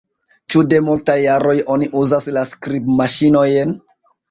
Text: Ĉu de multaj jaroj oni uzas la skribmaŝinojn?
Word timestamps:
Ĉu 0.53 0.61
de 0.71 0.79
multaj 0.85 1.17
jaroj 1.25 1.53
oni 1.75 1.91
uzas 2.01 2.29
la 2.39 2.47
skribmaŝinojn? 2.55 3.79